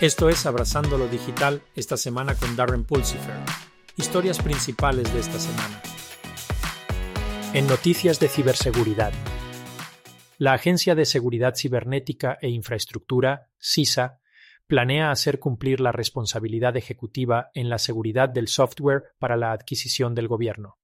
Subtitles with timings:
[0.00, 3.34] Esto es Abrazando lo Digital esta semana con Darren Pulsifer.
[3.98, 5.82] Historias principales de esta semana.
[7.52, 9.12] En noticias de ciberseguridad.
[10.38, 14.20] La Agencia de Seguridad Cibernética e Infraestructura, CISA,
[14.66, 20.28] planea hacer cumplir la responsabilidad ejecutiva en la seguridad del software para la adquisición del
[20.28, 20.78] gobierno.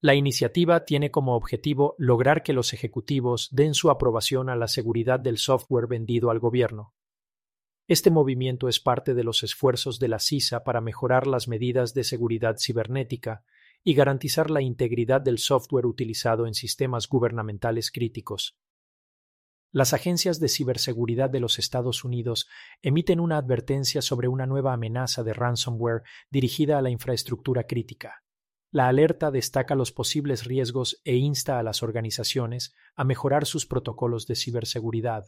[0.00, 5.20] La iniciativa tiene como objetivo lograr que los ejecutivos den su aprobación a la seguridad
[5.20, 6.94] del software vendido al gobierno,
[7.88, 12.04] este movimiento es parte de los esfuerzos de la CISA para mejorar las medidas de
[12.04, 13.44] seguridad cibernética
[13.82, 18.58] y garantizar la integridad del software utilizado en sistemas gubernamentales críticos.
[19.72, 22.46] Las agencias de ciberseguridad de los Estados Unidos
[22.82, 28.22] emiten una advertencia sobre una nueva amenaza de ransomware dirigida a la infraestructura crítica.
[28.70, 34.26] La alerta destaca los posibles riesgos e insta a las organizaciones a mejorar sus protocolos
[34.26, 35.24] de ciberseguridad.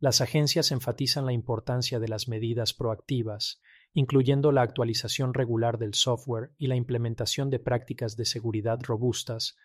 [0.00, 3.60] Las agencias enfatizan la importancia de las medidas proactivas,
[3.92, 9.56] incluyendo la actualización regular del software y la implementación de prácticas de seguridad robustas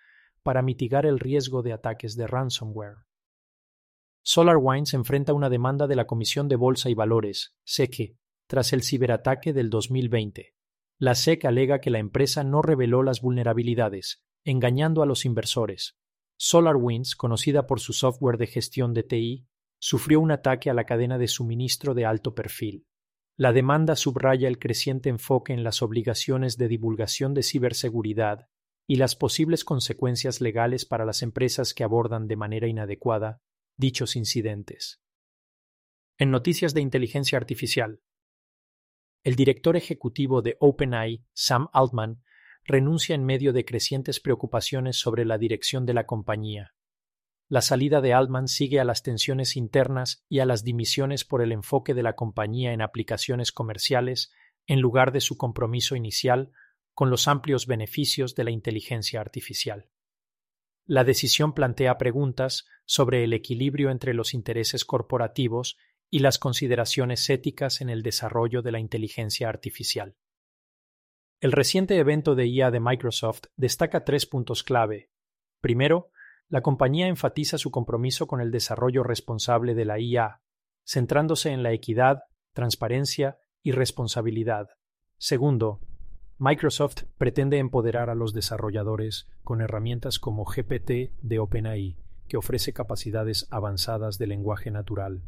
[0.44, 3.06] para mitigar el riesgo de ataques de ransomware.
[4.22, 8.16] SolarWinds enfrenta una demanda de la Comisión de Bolsa y Valores, SEC,
[8.48, 10.56] tras el ciberataque del 2020.
[10.98, 15.98] La SEC alega que la empresa no reveló las vulnerabilidades, engañando a los inversores.
[16.38, 19.48] SolarWinds, conocida por su software de gestión de TI,
[19.80, 22.86] sufrió un ataque a la cadena de suministro de alto perfil.
[23.36, 28.50] La demanda subraya el creciente enfoque en las obligaciones de divulgación de ciberseguridad
[28.86, 33.42] y las posibles consecuencias legales para las empresas que abordan de manera inadecuada
[33.78, 35.02] dichos incidentes.
[36.18, 38.02] En noticias de inteligencia artificial,
[39.24, 42.24] el director ejecutivo de OpenAI, Sam Altman,
[42.66, 46.74] renuncia en medio de crecientes preocupaciones sobre la dirección de la compañía.
[47.50, 51.52] La salida de Altman sigue a las tensiones internas y a las dimisiones por el
[51.52, 54.32] enfoque de la compañía en aplicaciones comerciales
[54.68, 56.52] en lugar de su compromiso inicial
[56.94, 59.90] con los amplios beneficios de la inteligencia artificial.
[60.86, 65.78] La decisión plantea preguntas sobre el equilibrio entre los intereses corporativos
[66.12, 70.16] y las consideraciones éticas en el desarrollo de la inteligencia artificial.
[71.42, 75.10] El reciente evento de IA de Microsoft destaca tres puntos clave.
[75.62, 76.12] Primero,
[76.50, 80.42] la compañía enfatiza su compromiso con el desarrollo responsable de la IA,
[80.84, 82.24] centrándose en la equidad,
[82.54, 84.68] transparencia y responsabilidad.
[85.20, 85.80] Segundo,
[86.40, 93.48] Microsoft pretende empoderar a los desarrolladores con herramientas como GPT de OpenAI, que ofrece capacidades
[93.52, 95.22] avanzadas de lenguaje natural.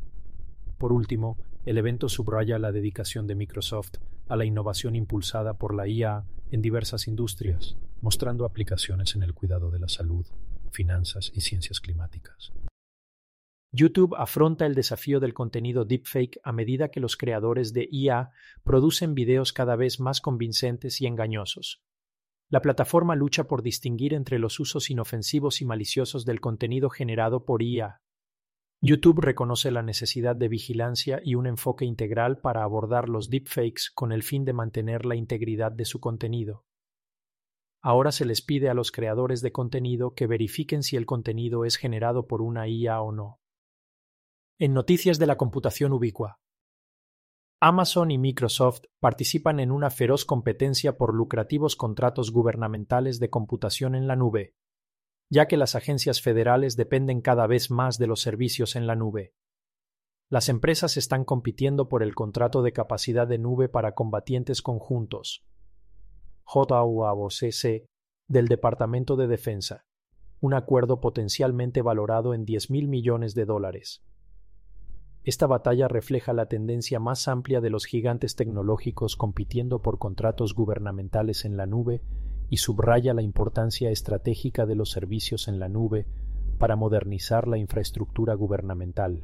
[0.80, 5.88] Por último, el evento subraya la dedicación de Microsoft a la innovación impulsada por la
[5.88, 10.26] IA en diversas industrias, mostrando aplicaciones en el cuidado de la salud,
[10.72, 12.52] finanzas y ciencias climáticas.
[13.74, 18.32] YouTube afronta el desafío del contenido deepfake a medida que los creadores de IA
[18.64, 21.82] producen videos cada vez más convincentes y engañosos.
[22.50, 27.64] La plataforma lucha por distinguir entre los usos inofensivos y maliciosos del contenido generado por
[27.64, 28.02] IA.
[28.82, 34.12] YouTube reconoce la necesidad de vigilancia y un enfoque integral para abordar los deepfakes con
[34.12, 36.66] el fin de mantener la integridad de su contenido.
[37.82, 41.78] Ahora se les pide a los creadores de contenido que verifiquen si el contenido es
[41.78, 43.42] generado por una IA o no.
[44.60, 46.40] En noticias de la computación ubicua.
[47.60, 54.08] Amazon y Microsoft participan en una feroz competencia por lucrativos contratos gubernamentales de computación en
[54.08, 54.56] la nube,
[55.30, 59.34] ya que las agencias federales dependen cada vez más de los servicios en la nube.
[60.30, 65.46] Las empresas están compitiendo por el contrato de capacidad de nube para combatientes conjuntos,
[66.54, 67.86] JUAVOCC
[68.28, 69.86] del Departamento de Defensa,
[70.42, 74.04] un acuerdo potencialmente valorado en 10 mil millones de dólares.
[75.24, 81.46] Esta batalla refleja la tendencia más amplia de los gigantes tecnológicos compitiendo por contratos gubernamentales
[81.46, 82.02] en la nube
[82.50, 86.06] y subraya la importancia estratégica de los servicios en la nube
[86.58, 89.24] para modernizar la infraestructura gubernamental.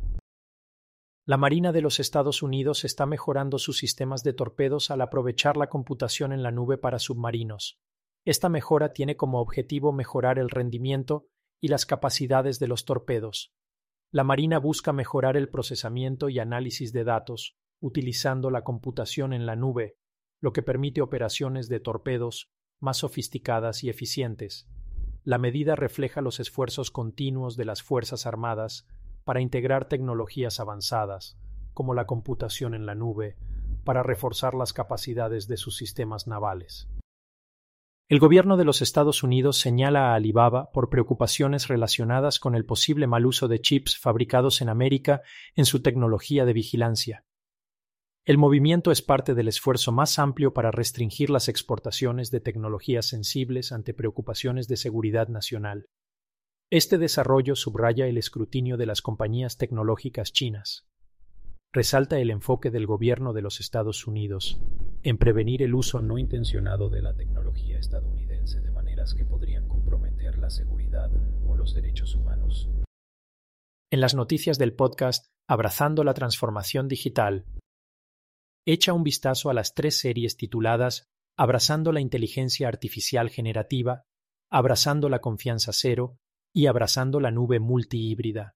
[1.27, 5.67] La Marina de los Estados Unidos está mejorando sus sistemas de torpedos al aprovechar la
[5.67, 7.81] computación en la nube para submarinos.
[8.23, 11.27] Esta mejora tiene como objetivo mejorar el rendimiento
[11.59, 13.53] y las capacidades de los torpedos.
[14.09, 19.57] La Marina busca mejorar el procesamiento y análisis de datos, utilizando la computación en la
[19.57, 19.97] nube,
[20.39, 22.49] lo que permite operaciones de torpedos
[22.79, 24.69] más sofisticadas y eficientes.
[25.25, 28.87] La medida refleja los esfuerzos continuos de las Fuerzas Armadas
[29.27, 31.37] para integrar tecnologías avanzadas,
[31.73, 33.35] como la computación en la nube,
[33.83, 36.87] para reforzar las capacidades de sus sistemas navales.
[38.09, 43.05] El gobierno de los Estados Unidos señala a Alibaba por preocupaciones relacionadas con el posible
[43.05, 45.23] mal uso de chips fabricados en América
[45.55, 47.25] en su tecnología de vigilancia.
[48.23, 53.73] El movimiento es parte del esfuerzo más amplio para restringir las exportaciones de tecnologías sensibles
[53.73, 55.87] ante preocupaciones de seguridad nacional.
[56.69, 60.85] Este desarrollo subraya el escrutinio de las compañías tecnológicas chinas.
[61.71, 64.59] Resalta el enfoque del gobierno de los Estados Unidos
[65.03, 70.37] en prevenir el uso no intencionado de la tecnología estadounidense de maneras que podrían comprometer
[70.39, 71.09] la seguridad
[71.47, 72.69] o los derechos humanos.
[73.89, 77.45] En las noticias del podcast Abrazando la Transformación Digital,
[78.65, 81.05] echa un vistazo a las tres series tituladas
[81.37, 84.03] Abrazando la Inteligencia Artificial Generativa,
[84.51, 86.19] Abrazando la Confianza Cero
[86.53, 88.55] y Abrazando la Nube Multihíbrida.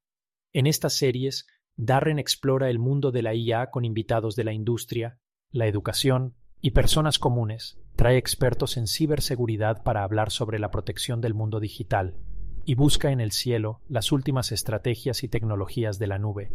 [0.53, 5.19] En estas series, Darren explora el mundo de la IA con invitados de la industria,
[5.51, 7.79] la educación y personas comunes.
[7.95, 12.15] Trae expertos en ciberseguridad para hablar sobre la protección del mundo digital
[12.65, 16.51] y busca en el cielo las últimas estrategias y tecnologías de la nube.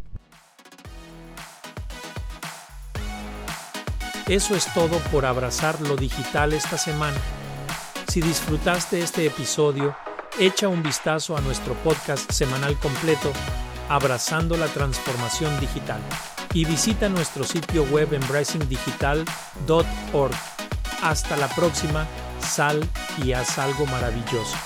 [4.29, 7.19] Eso es todo por abrazar lo digital esta semana.
[8.09, 9.95] Si disfrutaste este episodio,
[10.39, 13.33] echa un vistazo a nuestro podcast semanal completo,
[13.89, 16.01] Abrazando la Transformación Digital,
[16.53, 20.35] y visita nuestro sitio web embracingdigital.org.
[21.03, 22.07] Hasta la próxima,
[22.41, 22.89] sal
[23.23, 24.57] y haz algo maravilloso.